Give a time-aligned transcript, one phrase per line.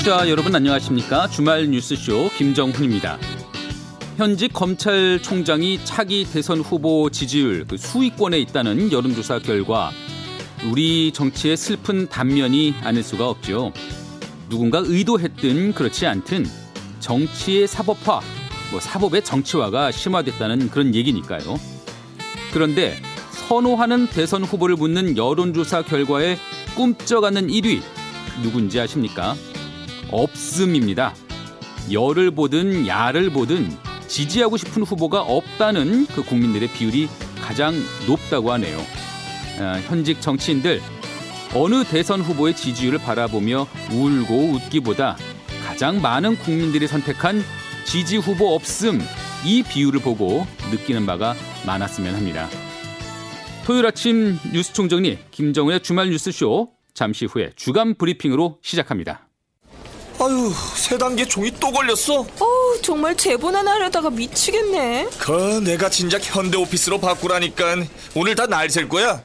[0.00, 1.28] 청취자 여러분 안녕하십니까?
[1.28, 3.18] 주말 뉴스쇼 김정훈입니다.
[4.16, 9.90] 현직 검찰총장이 차기 대선 후보 지지율 그 수위권에 있다는 여론조사 결과
[10.70, 13.72] 우리 정치의 슬픈 단면이 아닐 수가 없죠.
[14.48, 16.46] 누군가 의도했든 그렇지 않든
[17.00, 18.20] 정치의 사법화,
[18.70, 21.60] 뭐 사법의 정치화가 심화됐다는 그런 얘기니까요.
[22.52, 22.96] 그런데
[23.32, 26.38] 선호하는 대선 후보를 묻는 여론조사 결과에
[26.74, 27.82] 꿈쩍하는 1위
[28.42, 29.36] 누군지 아십니까?
[30.12, 31.14] 없음입니다.
[31.92, 33.68] 열을 보든 야를 보든
[34.06, 37.08] 지지하고 싶은 후보가 없다는 그 국민들의 비율이
[37.40, 37.74] 가장
[38.06, 38.78] 높다고 하네요.
[39.58, 40.80] 아, 현직 정치인들
[41.54, 45.16] 어느 대선 후보의 지지율을 바라보며 울고 웃기보다
[45.66, 47.42] 가장 많은 국민들이 선택한
[47.84, 49.00] 지지 후보 없음
[49.44, 51.34] 이 비율을 보고 느끼는 바가
[51.66, 52.48] 많았으면 합니다.
[53.64, 59.29] 토요일 아침 뉴스 총정리 김정우의 주말 뉴스쇼 잠시 후에 주간 브리핑으로 시작합니다.
[60.22, 62.26] 아유, 세 단계 종이 또 걸렸어.
[62.38, 65.08] 어우, 정말 제보나 하려다가 미치겠네.
[65.18, 67.76] 그 내가 진작 현대 오피스로 바꾸라니까
[68.14, 69.22] 오늘 다 날 셀 거야.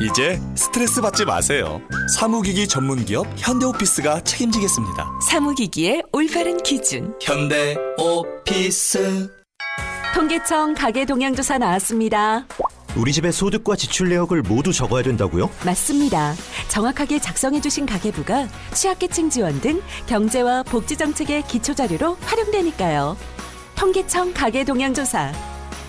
[0.00, 1.80] 이제 스트레스 받지 마세요.
[2.16, 5.08] 사무기기 전문 기업 현대 오피스가 책임지겠습니다.
[5.28, 7.14] 사무기기의 올바른 기준.
[7.20, 9.28] 현대 오피스.
[10.14, 12.46] 통계청 가계 동향조사 나왔습니다.
[12.96, 15.50] 우리 집의 소득과 지출 내역을 모두 적어야 된다고요?
[15.64, 16.34] 맞습니다.
[16.68, 23.16] 정확하게 작성해주신 가계부가 취약계층 지원 등 경제와 복지 정책의 기초 자료로 활용되니까요.
[23.76, 25.32] 통계청 가계 동향 조사.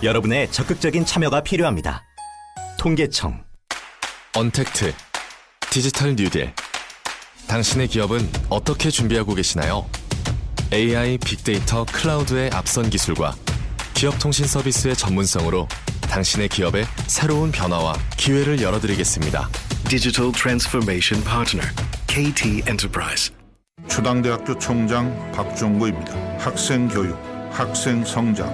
[0.02, 2.04] 여러분의 적극적인 참여가 필요합니다.
[2.78, 3.42] 통계청.
[4.36, 4.94] 언택트
[5.70, 6.52] 디지털 뉴딜
[7.48, 9.84] 당신의 기업은 어떻게 준비하고 계시나요?
[10.72, 13.34] AI, 빅데이터, 클라우드의 앞선 기술과
[13.94, 15.66] 기업 통신 서비스의 전문성으로
[16.10, 19.48] 당신의 기업에 새로운 변화와 기회를 열어드리겠습니다.
[19.88, 21.72] Digital Transformation Partner,
[22.08, 23.32] KT Enterprise.
[23.88, 26.12] 초당대학교 총장 박종구입니다.
[26.38, 27.16] 학생 교육,
[27.50, 28.48] 학생 성장,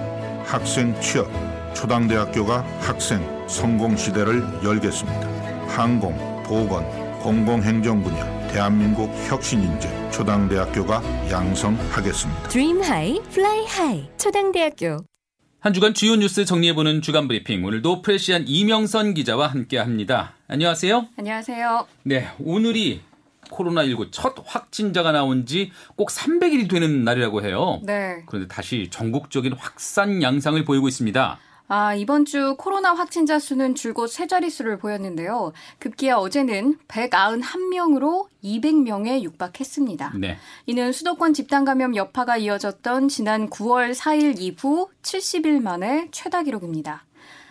[0.45, 1.29] 학생 취업,
[1.75, 5.67] 초당대학교가 학생 성공 시대를 열겠습니다.
[5.67, 6.85] 항공, 보건,
[7.19, 12.49] 공공행정 분야, 대한민국 혁신 인재, 초당대학교가 양성하겠습니다.
[12.49, 14.09] Dream High, Fly High.
[14.17, 15.16] 초당대학교.
[15.59, 17.65] 한 주간 주요 뉴스 정리해보는 주간 브리핑.
[17.65, 20.33] 오늘도 프레시안 이명선 기자와 함께합니다.
[20.47, 21.07] 안녕하세요.
[21.17, 21.87] 안녕하세요.
[22.03, 23.01] 네, 오늘이
[23.49, 27.81] 코로나19 첫 확진자가 나온 지 꼭 300일이 되는 날이라고 해요.
[27.83, 28.23] 네.
[28.27, 31.39] 그런데 다시 전국적인 확산 양상을 보이고 있습니다.
[31.69, 35.51] 아, 이번 주 코로나 확진자 수는 줄곧 세 자릿수를 보였는데요.
[35.79, 40.13] 급기야 어제는 191명으로 200명에 육박했습니다.
[40.17, 40.37] 네.
[40.65, 47.06] 이는 수도권 집단 감염 여파가 이어졌던 지난 9월 4일 이후 70일 만에 최다 기록입니다.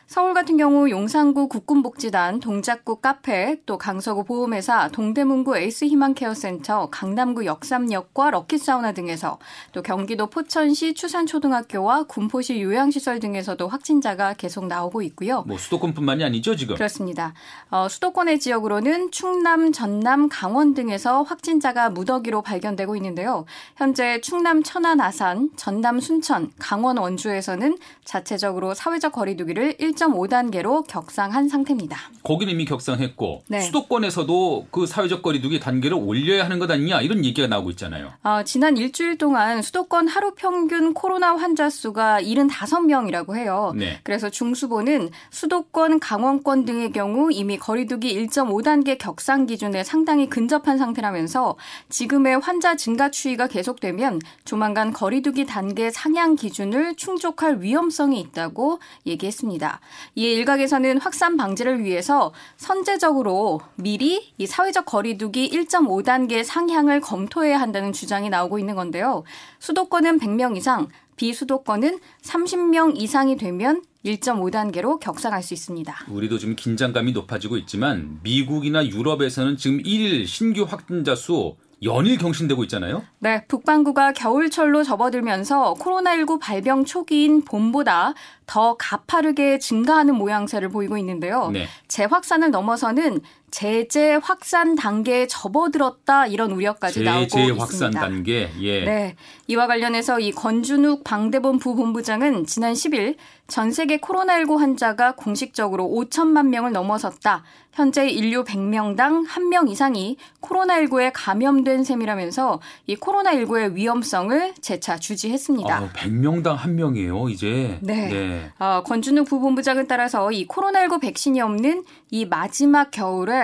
[0.09, 8.93] 서울 같은 경우 용산구 국군복지단, 동작구 카페, 또 강서구 보험회사, 동대문구 에이스희망케어센터, 강남구 역삼역과 럭키사우나
[8.93, 9.39] 등에서
[9.73, 15.43] 또 경기도 포천시 추산초등학교와 군포시 요양시설 등에서도 확진자가 계속 나오고 있고요.
[15.43, 16.77] 뭐 수도권뿐만이 아니죠 지금.
[16.77, 17.35] 그렇습니다.
[17.71, 23.45] 어, 수도권의 지역으로는 충남, 전남, 강원 등에서 확진자가 무더기로 발견되고 있는데요.
[23.75, 31.99] 현재 충남 천안, 아산, 전남 순천, 강원 원주에서는 자체적으로 사회적 거리두기를 1.5단계로 격상한 상태입니다.
[32.23, 33.61] 거기는 이미 격상했고 네.
[33.61, 38.13] 수도권에서도 그 사회적 거리두기 단계를 올려야 하는 것 아니냐 이런 얘기가 나오고 있잖아요.
[38.23, 43.73] 어, 지난 일주일 동안 수도권 하루 평균 코로나 환자 수가 75명이라고 해요.
[43.77, 44.01] 네.
[44.03, 51.57] 그래서 중수보는 수도권, 강원권 등의 경우 이미 거리두기 1.5단계 격상 기준에 상당히 근접한 상태라면서
[51.89, 59.81] 지금의 환자 증가 추이가 계속되면 조만간 거리두기 단계 상향 기준을 충족할 위험성이 있다고 얘기했습니다.
[60.15, 68.31] 이에 일각에서는 확산 방지를 위해서 선제적으로 미리 이 사회적 거리두기 1.5단계 상향을 검토해야 한다는 주장이
[68.31, 69.25] 나오고 있는 건데요.
[69.59, 76.07] 수도권은 100명 이상, 비수도권은 30명 이상이 되면 1.5단계로 격상할 수 있습니다.
[76.09, 83.05] 우리도 지금 긴장감이 높아지고 있지만 미국이나 유럽에서는 지금 1일 신규 확진자 수 연일 경신되고 있잖아요.
[83.19, 88.15] 네, 북반구가 겨울철로 접어들면서 코로나19 발병 초기인 봄보다
[88.47, 91.51] 더 가파르게 증가하는 모양새를 보이고 있는데요.
[91.53, 91.67] 네.
[91.89, 93.21] 재확산을 넘어서는
[93.51, 97.63] 제재 확산 단계에 접어들었다 이런 우려까지 나오고 제재 있습니다.
[97.63, 98.51] 확산 단계.
[98.61, 98.85] 예.
[98.85, 99.17] 네.
[99.47, 103.17] 이와 관련해서 이 권준욱 방대본 부본부장은 지난 10일
[103.49, 107.45] 전 세계 코로나19 환자가 공식적으로 5천만 명을 넘어섰다.
[107.73, 115.77] 현재 인류 100명당 1명 이상이 코로나19에 감염된 셈이라면서 이 코로나19의 위험성을 재차 주지했습니다.
[115.77, 117.79] 아, 100명당 한 명이에요, 이제.
[117.83, 118.51] 네.
[118.59, 123.36] 어, 권준욱 부본부장을 따라서 이 코로나19 백신이 없는 이 마지막 겨울에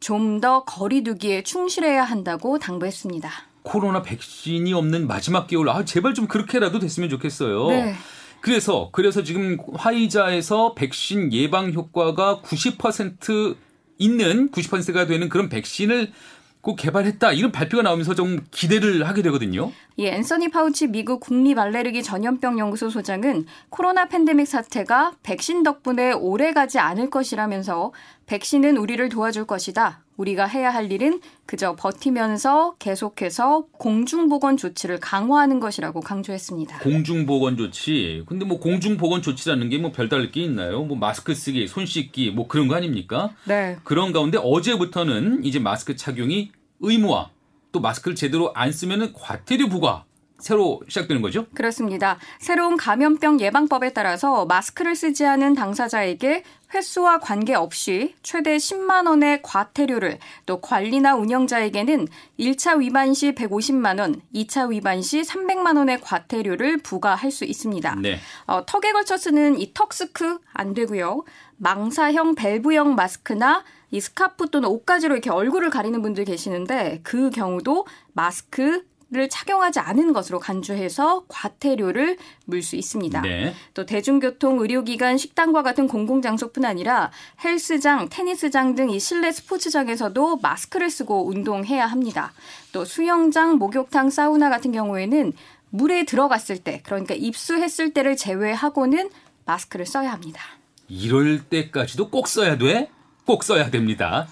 [0.00, 3.30] 좀 더 거리두기에 충실해야 한다고 당부했습니다.
[3.62, 7.68] 코로나 백신이 없는 마지막 개월, 아, 제발 좀 그렇게라도 됐으면 좋겠어요.
[7.68, 7.94] 네.
[8.42, 13.56] 그래서, 그래서 지금 화이자에서 백신 예방 효과가 90%
[13.96, 16.12] 있는 90%가 되는 그런 백신을
[16.60, 17.32] 꼭 개발했다.
[17.32, 19.70] 이런 발표가 나오면서 좀 기대를 하게 되거든요.
[19.96, 26.52] 이 앤서니 파우치 미국 국립 알레르기 전염병 연구소 소장은 코로나 팬데믹 사태가 백신 덕분에 오래
[26.52, 27.92] 가지 않을 것이라면서
[28.26, 30.00] 백신은 우리를 도와줄 것이다.
[30.16, 36.78] 우리가 해야 할 일은 그저 버티면서 계속해서 공중보건 조치를 강화하는 것이라고 강조했습니다.
[36.78, 38.22] 공중보건 조치.
[38.26, 40.84] 근데 뭐 공중보건 조치라는 게 뭐 별다를 게 있나요?
[40.84, 43.30] 뭐 마스크 쓰기, 손 씻기, 뭐 그런 거 아닙니까?
[43.44, 43.76] 네.
[43.84, 47.28] 그런 가운데 어제부터는 이제 마스크 착용이 의무화.
[47.72, 50.04] 또 마스크를 제대로 안 쓰면은 과태료 부과.
[50.38, 51.46] 새로 시작되는 거죠?
[51.54, 52.18] 그렇습니다.
[52.38, 56.42] 새로운 감염병 예방법에 따라서 마스크를 쓰지 않은 당사자에게
[56.74, 62.08] 횟수와 관계없이 최대 10만 원의 과태료를 또 관리나 운영자에게는
[62.38, 67.94] 1차 위반 시 150만 원, 2차 위반 시 300만 원의 과태료를 부과할 수 있습니다.
[68.02, 68.18] 네.
[68.46, 71.24] 어, 턱에 걸쳐 쓰는 이 턱스크 안 되고요.
[71.56, 78.84] 망사형 밸브형 마스크나 이 스카프 또는 옷가지로 이렇게 얼굴을 가리는 분들 계시는데 그 경우도 마스크
[79.10, 82.16] 를 착용하지 않은 것으로 간주해서 과태료를
[82.46, 83.20] 물 수 있습니다.
[83.20, 83.54] 네.
[83.74, 87.12] 또 대중교통, 의료기관, 식당과 같은 공공장소뿐 아니라
[87.44, 92.32] 헬스장, 테니스장 등 이 실내 스포츠장에서도 마스크를 쓰고 운동해야 합니다.
[92.72, 95.32] 또 수영장, 목욕탕, 사우나 같은 경우에는
[95.70, 99.10] 물에 들어갔을 때, 그러니까 입수했을 때를 제외하고는
[99.44, 100.40] 마스크를 써야 합니다.
[100.88, 102.88] 이럴 때까지도 꼭 써야 돼?
[103.26, 104.26] 꼭 써야 됩니다.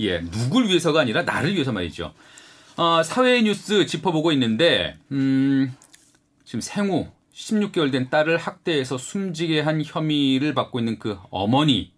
[0.00, 2.12] 예, 누굴 위해서가 아니라 나를 위해서 말이죠.
[2.78, 5.74] 어, 사회 뉴스 짚어보고 있는데, 음,
[6.44, 11.92] 지금 생후 16개월 된 딸을 학대해서 숨지게 한 혐의를 받고 있는 그 어머니,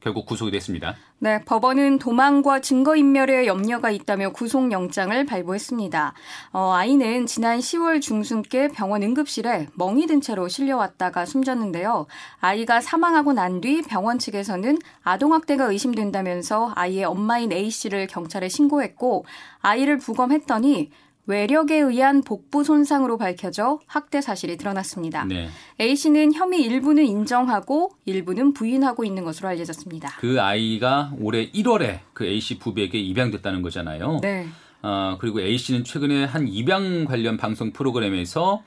[0.00, 0.94] 결국 구속이 됐습니다.
[1.18, 6.12] 네, 법원은 도망과 증거인멸에 염려가 있다며 구속영장을 발부했습니다.
[6.52, 12.06] 어, 아이는 지난 10월 중순께 병원 응급실에 멍이 든 채로 실려왔다가 숨졌는데요.
[12.40, 19.24] 아이가 사망하고 난 뒤 병원 측에서는 아동학대가 의심된다면서 아이의 엄마인 A씨를 경찰에 신고했고
[19.60, 20.90] 아이를 부검했더니
[21.26, 25.24] 외력에 의한 복부 손상으로 밝혀져 학대 사실이 드러났습니다.
[25.24, 25.48] 네.
[25.80, 30.16] A 씨는 혐의 일부는 인정하고 일부는 부인하고 있는 것으로 알려졌습니다.
[30.18, 34.20] 그 아이가 올해 1월에 그 A 씨 부부에게 입양됐다는 거잖아요.
[34.22, 34.46] 네.
[34.82, 38.62] 어, 그리고 A 씨는 최근에 한 입양 관련 방송 프로그램에서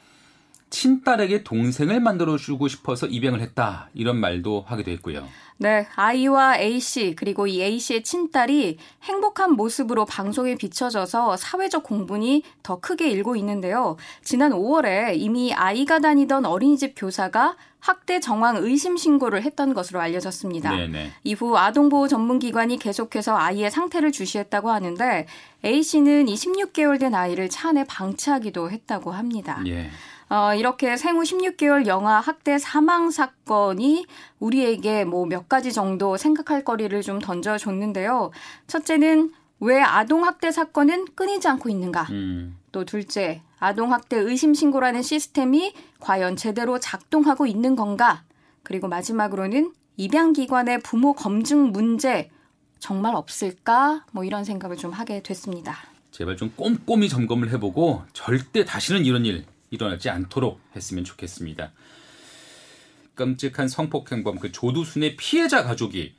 [0.70, 3.90] 친딸에게 동생을 만들어주고 싶어서 입양을 했다.
[3.94, 5.28] 이런 말도 하게 됐고요.
[5.58, 13.10] 네, 아이와 A씨, 그리고 이 A씨의 친딸이 행복한 모습으로 방송에 비춰져서 사회적 공분이 더 크게
[13.10, 13.98] 일고 있는데요.
[14.24, 20.76] 지난 5월에 이미 아이가 다니던 어린이집 교사가 학대 정황 의심 신고를 했던 것으로 알려졌습니다.
[20.76, 21.12] 네네.
[21.24, 25.28] 이후 아동보호 전문기관이 계속해서 아이의 상태를 주시했다고 하는데
[25.64, 29.62] A씨는 이 16개월 된 아이를 차 안에 방치하기도 했다고 합니다.
[29.68, 29.90] 예.
[30.30, 34.06] 어, 이렇게 생후 16개월 영아 학대 사망 사건이
[34.40, 38.30] 우리에게 뭐 몇 가지 정도 생각할 거리를 좀 던져줬는데요.
[38.68, 42.04] 첫째는 왜 아동 학대 사건은 끊이지 않고 있는가?
[42.12, 42.59] 음.
[42.72, 48.24] 또 둘째, 아동 학대 의심 신고라는 시스템이 과연 제대로 작동하고 있는 건가?
[48.64, 52.30] 그리고 마지막으로는 입양 기관의 부모 검증 문제
[52.80, 54.06] 정말 없을까?
[54.12, 55.78] 뭐 이런 생각을 좀 하게 됐습니다.
[56.12, 61.72] 제발 좀 꼼꼼히 점검을 해보고 절대 다시는 이런 일 일어나지 않도록 했으면 좋겠습니다.
[63.16, 66.14] 끔찍한 성폭행범 그 조두순의 피해자 가족이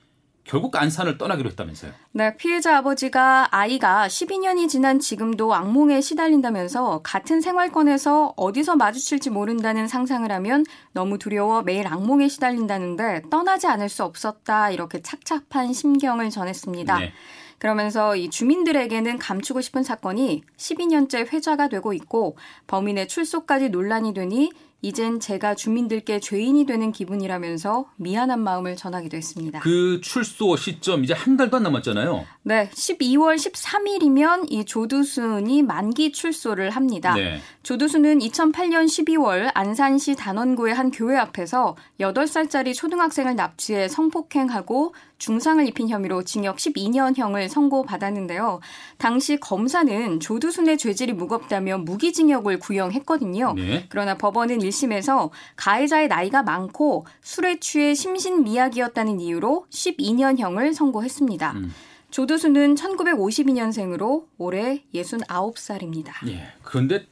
[0.50, 1.92] 결국 안산을 떠나기로 했다면서요.
[2.10, 10.30] 네, 피해자 아버지가 아이가 12년이 지난 지금도 악몽에 시달린다면서 같은 생활권에서 어디서 마주칠지 모른다는 상상을
[10.32, 16.98] 하면 너무 두려워 매일 악몽에 시달린다는데 떠나지 않을 수 없었다 이렇게 착잡한 심경을 전했습니다.
[16.98, 17.12] 네.
[17.58, 24.50] 그러면서 이 주민들에게는 감추고 싶은 사건이 12년째 회자가 되고 있고 범인의 출소까지 논란이 되니
[24.82, 29.60] 이젠 제가 주민들께 죄인이 되는 기분이라면서 미안한 마음을 전하기도 했습니다.
[29.60, 32.24] 그 출소 시점 이제 한 달도 안 남았잖아요.
[32.42, 37.14] 네, 12월 13일이면 이 조두순이 만기 출소를 합니다.
[37.14, 37.40] 네.
[37.62, 46.24] 조두순은 2008년 12월 안산시 단원구의 한 교회 앞에서 8살짜리 초등학생을 납치해 성폭행하고 중상을 입힌 혐의로
[46.24, 48.58] 징역 12년형을 선고받았는데요.
[48.98, 53.52] 당시 검사는 조두순의 죄질이 무겁다며 무기징역을 구형했거든요.
[53.54, 53.86] 네.
[53.90, 61.52] 그러나 법원은 1심에서 가해자의 나이가 많고 술에 취해 심신미약이었다는 이유로 12년형을 선고했습니다.
[61.52, 61.72] 음.
[62.10, 66.10] 조두순은 1952년생으로 올해 69살입니다.
[66.28, 66.48] 예.
[66.62, 67.06] 그런데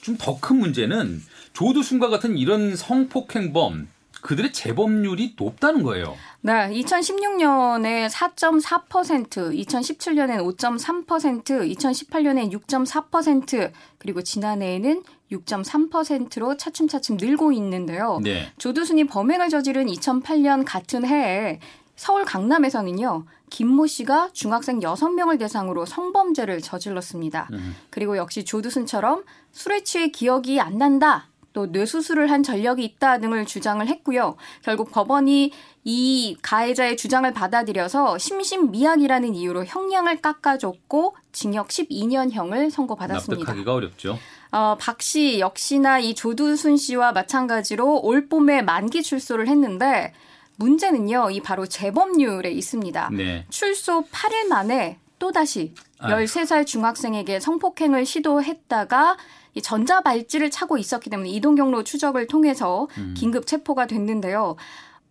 [0.00, 1.22] 좀 더 큰 문제는
[1.54, 3.88] 조두순과 같은 이런 성폭행범
[4.26, 6.16] 그들의 재범률이 높다는 거예요.
[6.40, 11.44] 네, 2016년에 4.4%, 2017년엔 5.3%,
[11.76, 18.18] 2018년엔 6.4%, 그리고 지난해에는 6.3%로 차츰차츰 늘고 있는데요.
[18.24, 18.50] 네.
[18.58, 21.60] 조두순이 범행을 저지른 2008년 같은 해에
[21.94, 23.26] 서울 강남에서는요.
[23.50, 27.48] 김모 씨가 중학생 6명을 대상으로 성범죄를 저질렀습니다.
[27.52, 27.76] 음.
[27.90, 31.28] 그리고 역시 조두순처럼 술에 취해 기억이 안 난다.
[31.56, 34.36] 또 뇌수술을 한 전력이 있다 등을 주장을 했고요.
[34.62, 35.52] 결국 법원이
[35.84, 43.40] 이 가해자의 주장을 받아들여서 심신미약이라는 이유로 형량을 깎아줬고 징역 12년형을 선고받았습니다.
[43.40, 44.18] 납득하기가 어렵죠.
[44.52, 50.12] 어, 박씨 역시나 이 조두순 씨와 마찬가지로 올 봄에 만기 출소를 했는데
[50.56, 53.08] 문제는요, 이 바로 재범률에 있습니다.
[53.14, 53.46] 네.
[53.48, 56.22] 출소 8일 만에 또다시 아유.
[56.22, 59.16] 13살 중학생에게 성폭행을 시도했다가
[59.56, 63.14] 이 전자 발찌를 차고 있었기 때문에 이동 경로 추적을 통해서 음.
[63.16, 64.56] 긴급 체포가 됐는데요.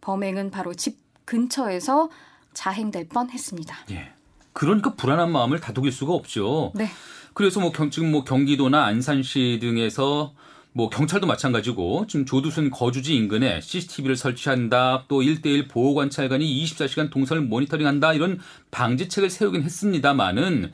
[0.02, 2.10] 범행은 바로 집 근처에서
[2.54, 3.76] 자행될 뻔했습니다.
[3.92, 4.12] 예.
[4.54, 6.72] 그러니까 불안한 마음을 다독일 수가 없죠.
[6.76, 6.88] 네.
[7.34, 10.36] 그래서 뭐 경, 지금 뭐 경기도나 안산시 등에서
[10.74, 15.06] 뭐 경찰도 마찬가지고 지금 조두순 거주지 인근에 CCTV를 설치한다.
[15.08, 18.14] 또 1대1 보호 관찰관이 24시간 동선을 모니터링한다.
[18.14, 20.72] 이런 방지책을 세우긴 했습니다만은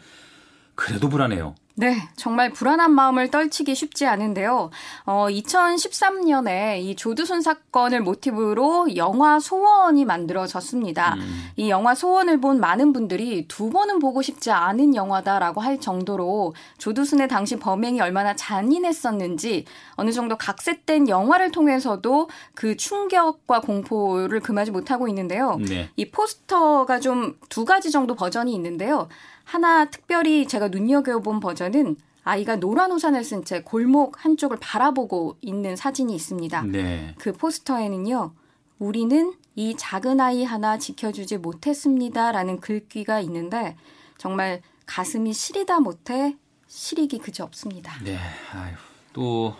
[0.76, 1.56] 그래도 불안해요.
[1.76, 4.70] 네, 정말 불안한 마음을 떨치기 쉽지 않은데요.
[5.06, 11.16] 어, 2013년에 이 조두순 사건을 모티브로 영화 소원이 만들어졌습니다.
[11.56, 17.28] 이 영화 소원을 본 많은 분들이 두 번은 보고 싶지 않은 영화다라고 할 정도로 조두순의
[17.28, 25.58] 당시 범행이 얼마나 잔인했었는지 어느 정도 각색된 영화를 통해서도 그 충격과 공포를 금하지 못하고 있는데요.
[25.68, 25.90] 네.
[25.96, 29.08] 이 포스터가 좀 두 가지 정도 버전이 있는데요.
[29.44, 36.14] 하나 특별히 제가 눈여겨본 버전은 아이가 노란 우산을 쓴 채 골목 한쪽을 바라보고 있는 사진이
[36.16, 36.64] 있습니다.
[36.64, 37.16] 네.
[37.18, 38.34] 그 포스터에는요.
[38.80, 43.76] 우리는 이 작은 아이 하나 지켜주지 못했습니다라는 글귀가 있는데
[44.18, 46.36] 정말 가슴이 시리다 못해
[46.68, 47.94] 시리기 그지 없습니다.
[48.04, 48.18] 네.
[48.54, 48.74] 아유.
[49.14, 49.56] 또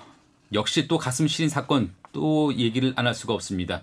[0.54, 3.82] 역시 또 가슴 시린 사건 또 얘기를 안 할 수가 없습니다.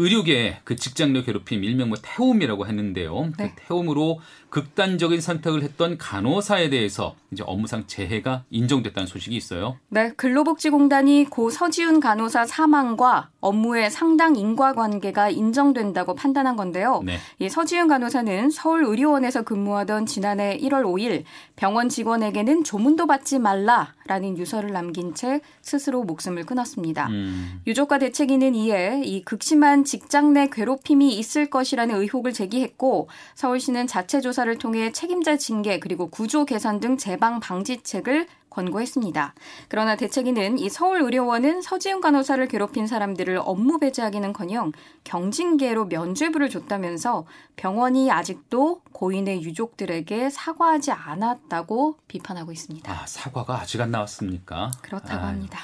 [0.00, 3.32] 의료계 그 직장 내 괴롭힘 일명 뭐 태움이라고 했는데요.
[3.36, 3.52] 네.
[3.56, 9.76] 그 태움으로 극단적인 선택을 했던 간호사에 대해서 이제 업무상 재해가 인정됐다는 소식이 있어요.
[9.88, 17.02] 네, 근로복지공단이 고 서지훈 간호사 사망과 업무의 상당 인과관계가 인정된다고 판단한 건데요.
[17.04, 17.18] 네.
[17.40, 21.24] 이 서지훈 간호사는 서울의료원에서 근무하던 지난해 1월 5일
[21.56, 27.08] 병원 직원에게는 조문도 받지 말라라는 유서를 남긴 채 스스로 목숨을 끊었습니다.
[27.08, 34.20] 음, 유족과 대책위는 이에 이 극심한 직장 내 괴롭힘이 있을 것이라는 의혹을 제기했고 서울시는 자체
[34.20, 39.34] 조사를 통해 책임자 징계 그리고 구조 개선 등 재방 방지책을 권고했습니다.
[39.68, 44.72] 그러나 대책위는 이 서울의료원은 서지훈 간호사를 괴롭힌 사람들을 업무 배제하기는커녕
[45.04, 47.26] 경징계로 면죄부를 줬다면서
[47.56, 52.92] 병원이 아직도 고인의 유족들에게 사과하지 않았다고 비판하고 있습니다.
[52.92, 54.70] 아 사과가 아직 안 나왔습니까?
[54.82, 55.28] 그렇다고 아유.
[55.28, 55.60] 합니다.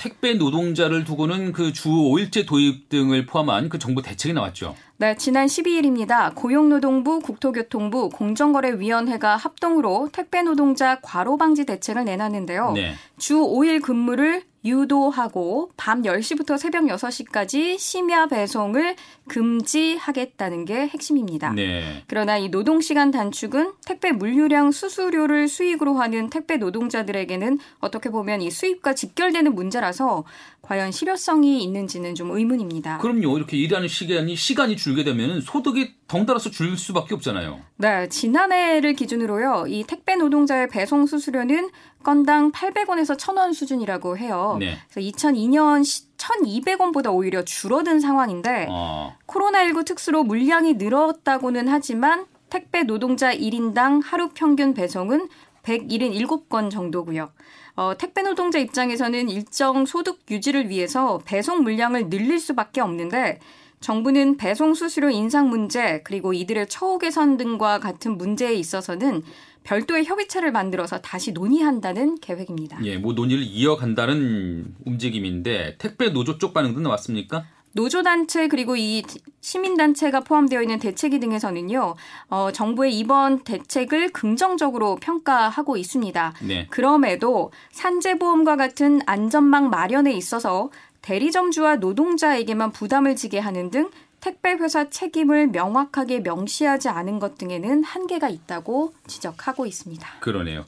[0.00, 4.74] 택배 노동자를 두고는 그 주 5일제 도입 등을 포함한 그 정부 대책이 나왔죠.
[4.96, 6.34] 네, 지난 12일입니다.
[6.34, 12.72] 고용노동부, 국토교통부, 공정거래위원회가 합동으로 택배 노동자 과로 방지 대책을 내놨는데요.
[12.72, 12.94] 네.
[13.18, 18.96] 주 5일 근무를 유도하고 밤 10시부터 새벽 6시까지 심야 배송을
[19.28, 21.52] 금지하겠다는 게 핵심입니다.
[21.52, 22.04] 네.
[22.06, 28.94] 그러나 이 노동시간 단축은 택배 물류량 수수료를 수익으로 하는 택배 노동자들에게는 어떻게 보면 이 수입과
[28.94, 30.24] 직결되는 문제라서
[30.62, 32.98] 과연 실효성이 있는지는 좀 의문입니다.
[32.98, 33.36] 그럼요.
[33.38, 37.60] 이렇게 일하는 시간이 시간이 줄게 되면 소득이 덩달아서 줄 수밖에 없잖아요.
[37.76, 39.66] 네, 지난해를 기준으로요.
[39.68, 41.70] 이 택배 노동자의 배송 수수료는
[42.02, 44.56] 건당 800원에서 1000원 수준이라고 해요.
[44.58, 44.76] 네.
[44.90, 45.84] 그래서 2002년
[46.16, 49.16] 1200원보다 오히려 줄어든 상황인데 어.
[49.28, 55.28] 코로나19 특수로 물량이 늘었다고는 하지만 택배 노동자 1인당 하루 평균 배송은
[55.62, 57.30] 177건 정도고요.
[57.76, 63.38] 어, 택배 노동자 입장에서는 일정 소득 유지를 위해서 배송 물량을 늘릴 수밖에 없는데
[63.80, 69.22] 정부는 배송 수수료 인상 문제 그리고 이들의 처우 개선 등과 같은 문제에 있어서는
[69.64, 72.78] 별도의 협의체를 만들어서 다시 논의한다는 계획입니다.
[72.84, 77.44] 예, 뭐 논의를 이어간다는 움직임인데 택배 노조 쪽 반응도 나왔습니까?
[77.72, 79.02] 노조단체 그리고 이
[79.40, 81.94] 시민단체가 포함되어 있는 대책위 등에서는요,
[82.28, 86.34] 어, 정부의 이번 대책을 긍정적으로 평가하고 있습니다.
[86.42, 86.66] 네.
[86.70, 90.70] 그럼에도 산재보험과 같은 안전망 마련에 있어서
[91.02, 98.28] 대리점주와 노동자에게만 부담을 지게 하는 등 택배 회사 책임을 명확하게 명시하지 않은 것 등에는 한계가
[98.28, 100.06] 있다고 지적하고 있습니다.
[100.20, 100.66] 그러네요.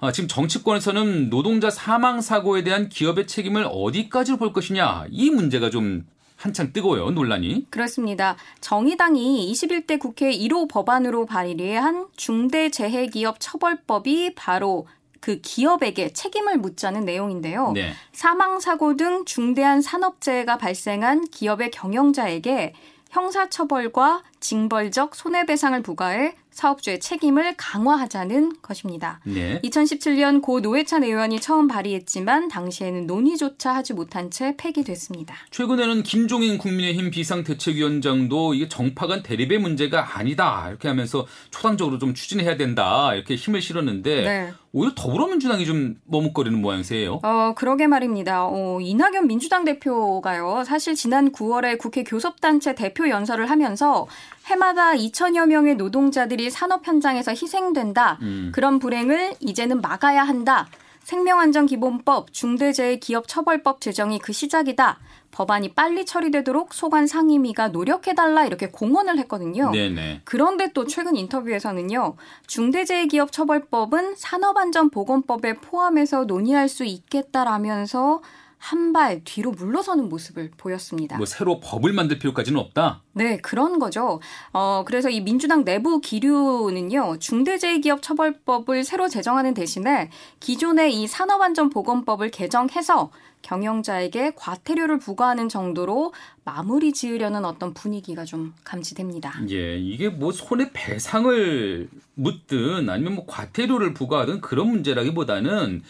[0.00, 6.06] 아, 지금 정치권에서는 노동자 사망 사고에 대한 기업의 책임을 어디까지 볼 것이냐 이 문제가 좀
[6.40, 7.66] 한창 뜨거워요, 논란이.
[7.68, 8.36] 그렇습니다.
[8.62, 14.86] 정의당이 21대 국회 1호 법안으로 발의한 중대재해기업 처벌법이 바로
[15.20, 17.72] 그 기업에게 책임을 묻자는 내용인데요.
[17.72, 17.92] 네.
[18.12, 22.72] 사망 사고 등 중대한 산업재해가 발생한 기업의 경영자에게
[23.10, 29.20] 형사처벌과 징벌적 손해배상을 부과해 사업주의 책임을 강화하자는 것입니다.
[29.24, 29.60] 네.
[29.62, 35.34] 2017년 고 노회찬 의원이 처음 발의했지만 당시에는 논의조차 하지 못한 채 폐기됐습니다.
[35.50, 42.56] 최근에는 김종인 국민의힘 비상대책위원장도 이게 정파 간 대립의 문제가 아니다 이렇게 하면서 초당적으로 좀 추진해야
[42.56, 44.52] 된다 이렇게 힘을 실었는데 네.
[44.72, 47.20] 오히려 더불어민주당이 좀 머뭇거리는 모양새예요.
[47.22, 48.46] 어, 그러게 말입니다.
[48.46, 50.62] 어, 이낙연 민주당 대표가요.
[50.64, 54.06] 사실 지난 9월에 국회 교섭단체 대표 연설을 하면서
[54.46, 58.18] 해마다 2천여 명의 노동자들이 산업 현장에서 희생된다.
[58.22, 58.50] 음.
[58.54, 60.68] 그런 불행을 이제는 막아야 한다.
[61.04, 64.98] 생명안전기본법, 중대재해기업처벌법 제정이 그 시작이다.
[65.32, 69.70] 법안이 빨리 처리되도록 소관 상임위가 노력해달라 이렇게 공언을 했거든요.
[69.70, 70.22] 네네.
[70.24, 72.16] 그런데 또 최근 인터뷰에서는요,
[72.46, 78.22] 중대재해기업처벌법은 산업안전보건법에 포함해서 논의할 수 있겠다라면서
[78.62, 81.16] 한 발 뒤로 물러서는 모습을 보였습니다.
[81.16, 83.02] 뭐 새로 법을 만들 필요까지는 없다.
[83.12, 84.20] 네, 그런 거죠.
[84.52, 93.10] 어, 그래서 이 민주당 내부 기류는요, 중대재해기업처벌법을 새로 제정하는 대신에 기존의 이 산업안전보건법을 개정해서
[93.42, 96.12] 경영자에게 과태료를 부과하는 정도로
[96.44, 99.32] 마무리 지으려는 어떤 분위기가 좀 감지됩니다.
[99.50, 105.82] 예, 이게 뭐 손해 배상을 묻든 아니면 뭐 과태료를 부과하든 그런 문제라기보다는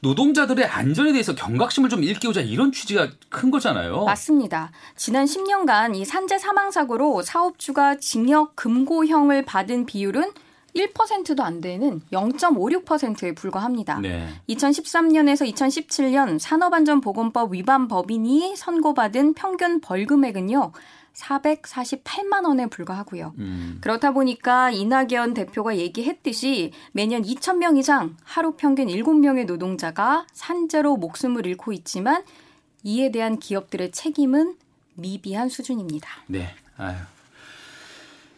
[0.00, 4.04] 노동자들의 안전에 대해서 경각심을 좀 일깨우자 이런 취지가 큰 거잖아요.
[4.04, 4.70] 맞습니다.
[4.96, 10.32] 지난 10년간 이 산재 사망 사고로 사업주가 징역 금고형을 받은 비율은
[10.74, 13.98] 1%도 안 되는 0.56%에 불과합니다.
[14.00, 14.28] 네.
[14.48, 20.72] 2013년에서 2017년 산업안전보건법 위반 법인이 선고받은 평균 벌금액은요.
[21.18, 23.34] 448만 원에 불과하고요.
[23.38, 23.78] 음.
[23.80, 31.72] 그렇다 보니까 이낙연 대표가 얘기했듯이 매년 2,000명 이상 하루 평균 7명의 노동자가 산재로 목숨을 잃고
[31.72, 32.24] 있지만
[32.84, 34.56] 이에 대한 기업들의 책임은
[34.94, 36.08] 미비한 수준입니다.
[36.26, 36.54] 네.
[36.76, 36.96] 아유.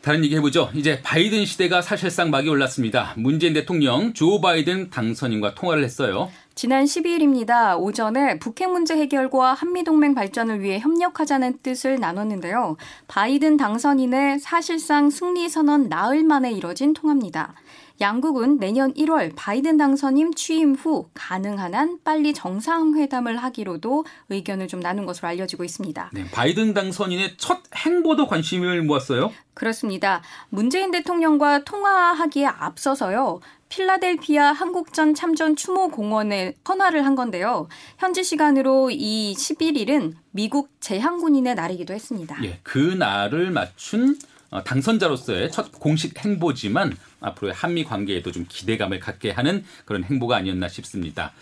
[0.03, 0.71] 다른 얘기 해보죠.
[0.75, 3.13] 이제 바이든 시대가 사실상 막이 올랐습니다.
[3.17, 6.31] 문재인 대통령 조 바이든 당선인과 통화를 했어요.
[6.55, 7.79] 지난 12일입니다.
[7.79, 12.77] 오전에 북핵 문제 해결과 한미동맹 발전을 위해 협력하자는 뜻을 나눴는데요.
[13.09, 17.55] 바이든 당선인의 사실상 승리 선언 나흘 만에 이뤄진 통화입니다.
[18.01, 25.05] 양국은 내년 1월 바이든 당선인 취임 후 가능한 한 빨리 정상회담을 하기로도 의견을 좀 나눈
[25.05, 26.11] 것으로 알려지고 있습니다.
[26.15, 29.31] 네, 바이든 당선인의 첫 행보도 관심을 모았어요.
[29.53, 30.23] 그렇습니다.
[30.49, 33.41] 문재인 대통령과 통화하기에 앞서서요.
[33.69, 37.69] 필라델피아 한국전 참전 추모 공원에 헌화를 한 건데요.
[37.99, 42.37] 현지 시간으로 이 11일은 미국 제향군인의 날이기도 했습니다.
[42.45, 49.31] 예, 그 날을 맞춘 어, 당선자로서의 첫 공식 행보지만 앞으로의 한미 관계에도 좀 기대감을 갖게
[49.31, 51.33] 하는 그런 행보가 아니었나 싶습니다.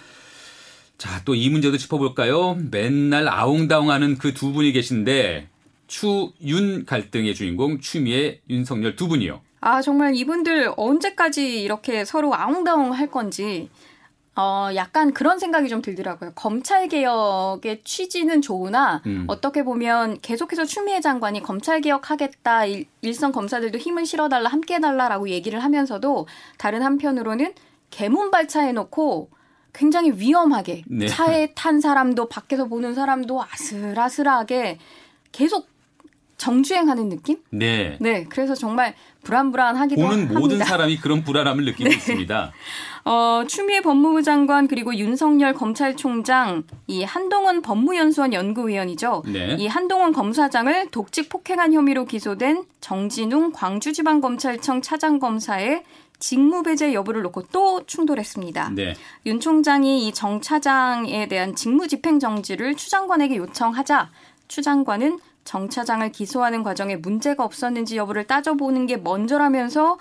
[0.99, 2.59] 자, 또 이 문제도 짚어볼까요?
[2.71, 5.49] 맨날 아웅다웅하는 그 두 분이 계신데
[5.87, 9.41] 추윤 갈등의 주인공 추미애 윤석열 두 분이요.
[9.61, 13.71] 아 정말 이분들 언제까지 이렇게 서로 아웅다웅 할 건지
[14.41, 16.31] 어, 약간 그런 생각이 좀 들더라고요.
[16.37, 19.25] 검찰 개혁의 취지는 좋으나 음.
[19.27, 25.59] 어떻게 보면 계속해서 추미애 장관이 검찰 개혁하겠다 일, 일선 검사들도 힘을 실어달라 함께 해달라라고 얘기를
[25.59, 27.53] 하면서도 다른 한편으로는
[27.91, 29.31] 개문 발차해놓고
[29.73, 31.09] 굉장히 위험하게 네.
[31.09, 34.79] 차에 탄 사람도 밖에서 보는 사람도 아슬아슬하게
[35.33, 35.67] 계속
[36.39, 37.37] 정주행하는 느낌?
[37.51, 37.97] 네.
[38.01, 40.39] 네, 그래서 정말 불안불안하기도 보는 합니다.
[40.41, 42.53] 모든 사람이 그런 불안함을 느끼고 있습니다.
[43.05, 49.25] 어, 추미애 법무부 장관 그리고 윤석열 검찰총장 이 한동훈 법무연수원 연구위원이죠.
[49.27, 49.57] 네.
[49.59, 55.83] 이 한동훈 검사장을 독직 폭행한 혐의로 기소된 정진웅 광주지방검찰청 차장검사의
[56.21, 58.71] 직무배제 여부를 놓고 또 충돌했습니다.
[58.75, 58.95] 네.
[59.27, 64.11] 윤 총장이 이 정 차장에 대한 직무집행정지를 추 장관에게 요청하자
[64.49, 69.97] 추 장관은 정 차장을 기소하는 과정에 문제가 없었는지 여부를 따져보는 게 먼저라면서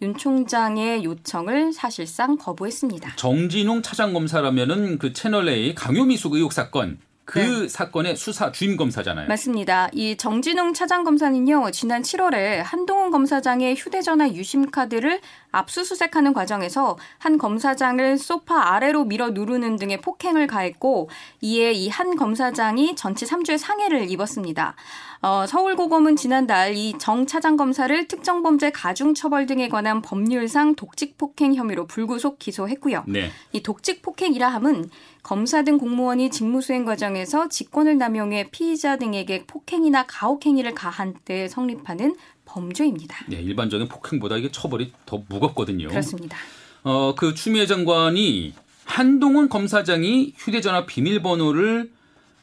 [0.00, 3.16] 윤 총장의 요청을 사실상 거부했습니다.
[3.16, 7.68] 정진웅 차장검사라면은 그 채널A 강요미숙 의혹 사건 그 네.
[7.68, 9.26] 사건의 수사 주임 검사잖아요.
[9.26, 9.88] 맞습니다.
[9.92, 15.20] 이 정진웅 차장 검사는요, 지난 7월에 한동훈 검사장의 휴대전화 유심카드를
[15.52, 21.08] 압수수색하는 과정에서 한 검사장을 소파 아래로 밀어 누르는 등의 폭행을 가했고
[21.40, 24.74] 이에 이 한 검사장이 전치 3주의 상해를 입었습니다.
[25.20, 32.38] 어, 서울고검은 지난달 이 정 차장 검사를 특정범죄 가중처벌 등에 관한 법률상 독직폭행 혐의로 불구속
[32.38, 33.04] 기소했고요.
[33.06, 33.30] 네.
[33.52, 34.88] 이 독직폭행이라 함은
[35.22, 42.16] 검사 등 공무원이 직무수행 과정에서 직권을 남용해 피의자 등에게 폭행이나 가혹행위를 가한 때 성립하는
[42.52, 43.16] 범죄입니다.
[43.28, 45.88] 네, 일반적인 폭행보다 이게 처벌이 더 무겁거든요.
[45.88, 46.36] 그렇습니다.
[46.84, 48.52] 어, 그 추미애 장관이
[48.84, 51.90] 한동훈 검사장이 휴대전화 비밀번호를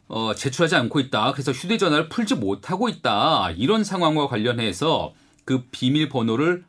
[0.08, 1.34] 어, 제출하지 않고 있다.
[1.34, 3.52] 그래서 휴대전화를 풀지 못하고 있다.
[3.56, 5.14] 이런 상황과 관련해서
[5.46, 6.64] 그 비밀번호를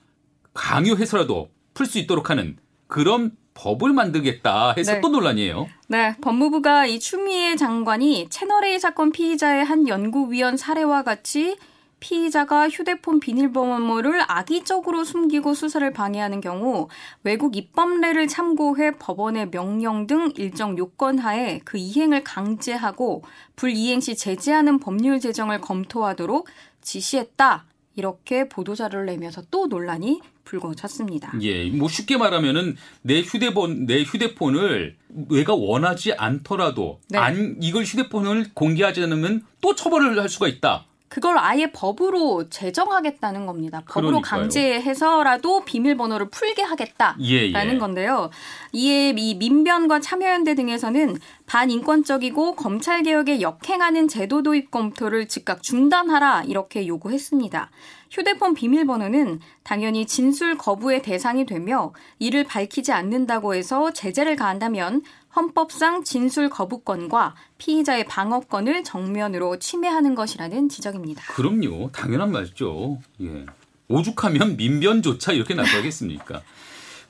[0.53, 5.01] 강요해서라도 풀 수 있도록 하는 그런 법을 만들겠다 해서 네.
[5.01, 5.67] 또 논란이에요.
[5.89, 11.57] 네, 법무부가 이 추미애 장관이 채널A 사건 피의자의 한 연구위원 사례와 같이
[12.01, 16.89] 피의자가 휴대폰 비밀번호를 악의적으로 숨기고 수사를 방해하는 경우
[17.23, 23.23] 외국 입법례를 참고해 법원의 명령 등 일정 요건 하에 그 이행을 강제하고
[23.57, 26.49] 불이행 시 제재하는 법률 제정을 검토하도록
[26.81, 27.67] 지시했다.
[27.97, 31.35] 이렇게 보도자료를 내면서 또 논란이 불거졌습니다.
[31.43, 37.19] 예, 뭐 쉽게 말하면은 내 휴대폰 내 휴대폰을 내가 원하지 않더라도 네.
[37.19, 40.87] 안 이걸 휴대폰을 공개하지 않으면 또 처벌을 할 수가 있다.
[41.11, 43.83] 그걸 아예 법으로 제정하겠다는 겁니다.
[43.85, 44.43] 법으로 그러니까요.
[44.43, 47.79] 강제해서라도 비밀번호를 풀게 하겠다라는 예, 예.
[47.79, 48.31] 건데요.
[48.73, 56.87] 이에 이 민변과 참여연대 등에서는 반인권적이고 검찰 개혁에 역행하는 제도 도입 검토를 즉각 중단하라 이렇게
[56.87, 57.71] 요구했습니다.
[58.11, 65.03] 휴대폰 비밀번호는 당연히 진술 거부의 대상이 되며 이를 밝히지 않는다고 해서 제재를 가한다면
[65.35, 71.23] 헌법상 진술 거부권과 피의자의 방어권을 정면으로 침해하는 것이라는 지적입니다.
[71.33, 71.91] 그럼요.
[71.93, 72.99] 당연한 말이죠.
[73.23, 73.47] 예.
[73.89, 76.43] 오죽하면 민변조차 이렇게 나서겠습니까?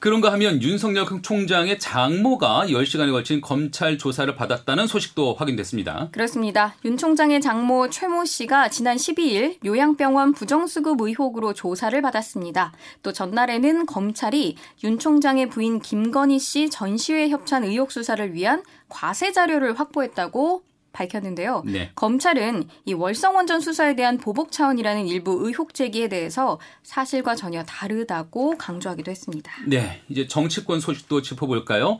[0.00, 6.08] 그런가 하면 윤석열 총장의 장모가 10시간에 걸친 검찰 조사를 받았다는 소식도 확인됐습니다.
[6.10, 6.74] 그렇습니다.
[6.86, 12.72] 윤 총장의 장모 최모 씨가 지난 12일 요양병원 부정수급 의혹으로 조사를 받았습니다.
[13.02, 19.78] 또 전날에는 검찰이 윤 총장의 부인 김건희 씨 전시회 협찬 의혹 수사를 위한 과세 자료를
[19.78, 21.62] 확보했다고 밝혔는데요.
[21.66, 21.90] 네.
[21.94, 29.10] 검찰은 이 월성원전 수사에 대한 보복 차원이라는 일부 의혹 제기에 대해서 사실과 전혀 다르다고 강조하기도
[29.10, 29.52] 했습니다.
[29.66, 31.98] 네, 이제 정치권 소식도 짚어볼까요?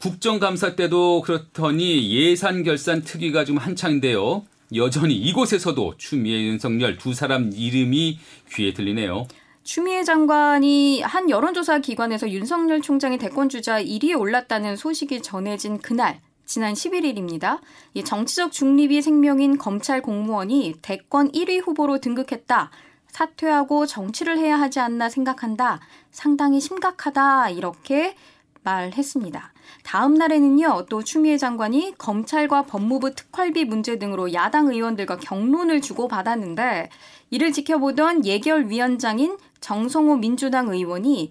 [0.00, 4.44] 국정감사 때도 그렇더니 예산 결산 특위가 지금 한창인데요.
[4.74, 8.18] 여전히 이곳에서도 추미애 윤석열 두 사람 이름이
[8.52, 9.26] 귀에 들리네요.
[9.64, 16.72] 추미애 장관이 한 여론조사 기관에서 윤석열 총장의 대권 주자 1위에 올랐다는 소식이 전해진 그날 지난
[16.72, 17.60] 11일입니다.
[17.92, 22.70] 이 정치적 중립이 생명인 검찰 공무원이 대권 1위 후보로 등극했다.
[23.08, 25.78] 사퇴하고 정치를 해야 하지 않나 생각한다.
[26.10, 27.50] 상당히 심각하다.
[27.50, 28.16] 이렇게
[28.62, 29.52] 말했습니다.
[29.84, 36.88] 다음 날에는요, 또 추미애 장관이 검찰과 법무부 특활비 문제 등으로 야당 의원들과 경론을 주고받았는데,
[37.30, 41.30] 이를 지켜보던 예결위원장인 정성호 민주당 의원이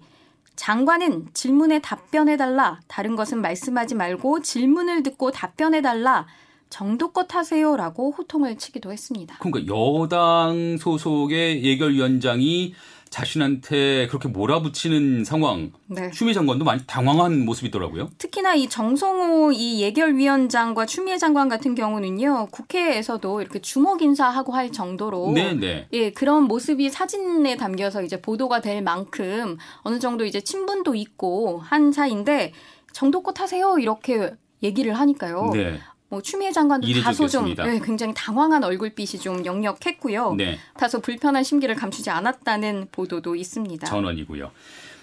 [0.58, 2.80] 장관은 질문에 답변해달라.
[2.88, 6.26] 다른 것은 말씀하지 말고 질문을 듣고 답변해달라.
[6.68, 9.38] 정도껏 하세요라고 호통을 치기도 했습니다.
[9.38, 12.74] 그러니까 여당 소속의 예결위원장이
[13.10, 15.72] 자신한테 그렇게 몰아붙이는 상황.
[15.86, 16.10] 네.
[16.10, 18.10] 추미애 장관도 많이 당황한 모습이더라고요.
[18.18, 25.32] 특히나 이 정성호 이 예결위원장과 추미애 장관 같은 경우는요 국회에서도 이렇게 주먹 인사하고 할 정도로
[25.32, 25.88] 네, 네.
[25.92, 31.92] 예 그런 모습이 사진에 담겨서 이제 보도가 될 만큼 어느 정도 이제 친분도 있고 한
[31.92, 32.52] 사이인데
[32.92, 35.50] 정도껏 하세요 이렇게 얘기를 하니까요.
[35.52, 35.78] 네.
[36.08, 37.48] 뭐 추미애 장관도 다소 좀.
[37.48, 40.34] 예, 굉장히 당황한 얼굴빛이 좀 역력했고요.
[40.34, 40.58] 네.
[40.76, 43.86] 다소 불편한 심기를 감추지 않았다는 보도도 있습니다.
[43.86, 44.50] 전원이고요.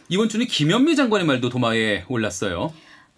[0.09, 2.73] 이번 주는 김현미 장관의 말도 도마에 올랐어요.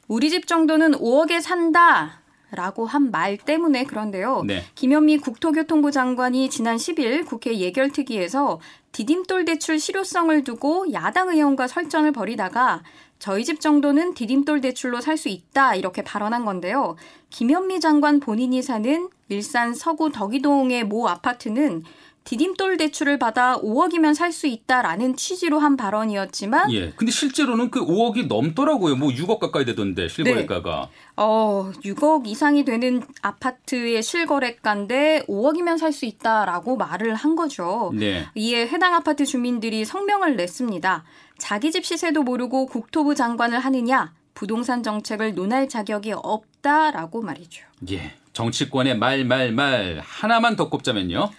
[0.07, 2.21] 우리 집 정도는 5억에 산다.
[2.49, 4.43] 라고 한 말 때문에 그런데요.
[4.47, 4.63] 네.
[4.75, 8.61] 김현미 국토교통부 장관이 지난 10일 국회 예결특위에서
[8.93, 12.83] 디딤돌 대출 실효성을 두고 야당 의원과 설전을 벌이다가
[13.19, 16.95] 저희 집 정도는 디딤돌 대출로 살 수 있다 이렇게 발언한 건데요.
[17.31, 21.83] 김현미 장관 본인이 사는 일산 서구 덕이동의 모 아파트는
[22.23, 26.91] 디딤돌 대출을 받아 5억이면 살 수 있다라는 취지로 한 발언이었지만 예.
[26.97, 28.97] 근데 실제로는 그 5억이 넘더라고요.
[28.97, 30.89] 뭐 6억 가까이 되던데 실거래가가.
[31.15, 37.91] 어, 6억 이상이 되는 아파트의 실거래가인데 5억이면 살 수 있다라고 말을 한 거죠.
[37.95, 38.25] 네.
[38.35, 41.05] 이에 해당 아파트 주민들이 성명을 냈습니다.
[41.37, 44.13] 자기 집 시세도 모르고 국토부 장관을 하느냐?
[44.33, 47.65] 부동산 정책을 논할 자격이 없다라고 말이죠.
[47.91, 48.13] 예.
[48.33, 51.31] 정치권의 말, 말, 말 하나만 더 꼽자면요.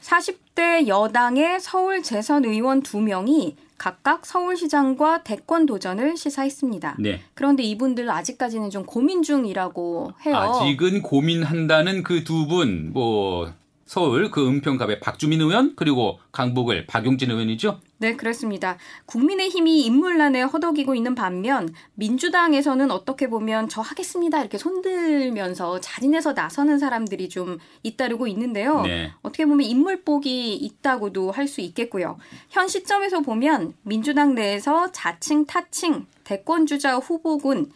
[0.00, 6.96] 40대 여당의 서울 재선 의원 2명이 각각 서울시장과 대권 도전을 시사했습니다.
[6.98, 7.20] 네.
[7.34, 10.36] 그런데 이분들 아직까지는 좀 고민 중이라고 해요.
[10.36, 13.52] 아직은 고민한다는 그 두 분, 뭐
[13.84, 17.80] 서울 그 은평갑의 박주민 의원 그리고 강북을 박용진 의원이죠.
[17.98, 18.76] 네, 그렇습니다.
[19.06, 27.28] 국민의힘이 인물난에 허덕이고 있는 반면 민주당에서는 어떻게 보면 저 하겠습니다 이렇게 손들면서 자진해서 나서는 사람들이
[27.30, 28.82] 좀 잇따르고 있는데요.
[28.82, 29.12] 네.
[29.22, 32.18] 어떻게 보면 인물복이 있다고도 할 수 있겠고요.
[32.50, 37.70] 현 시점에서 보면 민주당 내에서 자칭 타칭 대권 주자 후보군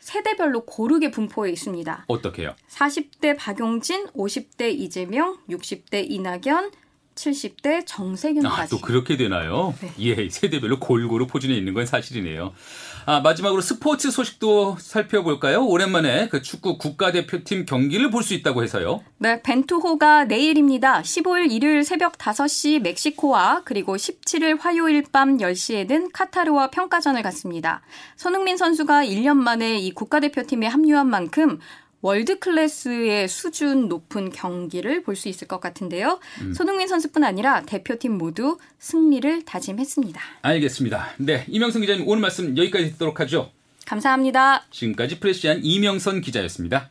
[0.00, 2.04] 세대별로 고르게 분포해 있습니다.
[2.08, 2.54] 어떻게요?
[2.68, 6.72] 40대 박용진, 50대 이재명, 60대 이낙연,
[7.14, 8.60] 70대 정세균까지.
[8.60, 9.74] 아, 또 그렇게 되나요?
[9.80, 9.92] 네.
[10.00, 12.52] 예, 세대별로 골고루 포진해 있는 건 사실이네요.
[13.06, 15.64] 아, 마지막으로 스포츠 소식도 살펴볼까요?
[15.66, 19.04] 오랜만에 그 축구 국가대표팀 경기를 볼 수 있다고 해서요.
[19.18, 21.02] 네, 벤투호가 내일입니다.
[21.02, 27.82] 15일 일요일 새벽 5시 멕시코와 그리고 17일 화요일 밤 10시에는 카타르와 평가전을 갖습니다.
[28.16, 31.58] 손흥민 선수가 1년 만에 이 국가대표팀에 합류한 만큼
[32.04, 36.18] world class의 수준 높은 경기를 볼 수 있을 것 같은데요.
[36.54, 40.20] 손흥민 선수뿐 아니라 대표팀 모두 승리를 다짐했습니다.
[40.42, 41.14] 알겠습니다.
[41.16, 43.52] 네, 이명선 기자님 오늘 말씀 여기까지 듣도록 하죠.
[43.86, 44.64] 감사합니다.
[44.70, 46.90] 지금까지 프레시안 이명선 기자였습니다.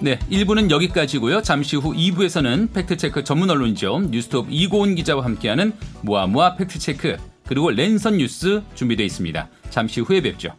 [0.00, 1.42] 네, 1부는 여기까지고요.
[1.42, 4.08] 잠시 후 2부에서는 팩트체크 전문 언론이죠.
[4.10, 9.48] 뉴스톱 이고은 기자와 함께하는 모아모아 팩트체크 그리고 랜선 뉴스 준비되어 있습니다.
[9.70, 10.56] 잠시 후에 뵙죠.